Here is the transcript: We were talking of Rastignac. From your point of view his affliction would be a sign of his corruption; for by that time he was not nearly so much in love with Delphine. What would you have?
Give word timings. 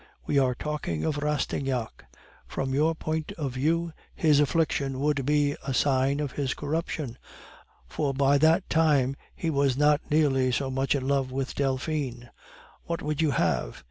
We 0.25 0.39
were 0.39 0.55
talking 0.55 1.05
of 1.05 1.19
Rastignac. 1.21 2.05
From 2.47 2.73
your 2.73 2.95
point 2.95 3.33
of 3.33 3.53
view 3.53 3.93
his 4.15 4.39
affliction 4.39 4.99
would 4.99 5.27
be 5.27 5.55
a 5.63 5.75
sign 5.75 6.19
of 6.19 6.31
his 6.31 6.55
corruption; 6.55 7.19
for 7.87 8.11
by 8.11 8.39
that 8.39 8.67
time 8.67 9.15
he 9.35 9.51
was 9.51 9.77
not 9.77 10.01
nearly 10.09 10.51
so 10.51 10.71
much 10.71 10.95
in 10.95 11.07
love 11.07 11.31
with 11.31 11.53
Delphine. 11.53 12.29
What 12.85 13.03
would 13.03 13.21
you 13.21 13.29
have? 13.29 13.79